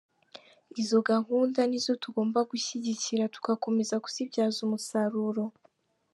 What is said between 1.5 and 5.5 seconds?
nizo tugomba gushyigikira tugakomeza kuzibyaza umusaruro.